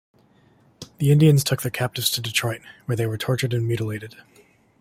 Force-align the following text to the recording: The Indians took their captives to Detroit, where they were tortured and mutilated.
The 0.97 1.11
Indians 1.11 1.43
took 1.43 1.61
their 1.61 1.69
captives 1.69 2.09
to 2.09 2.21
Detroit, 2.21 2.61
where 2.87 2.95
they 2.95 3.05
were 3.05 3.19
tortured 3.19 3.53
and 3.53 3.67
mutilated. 3.67 4.15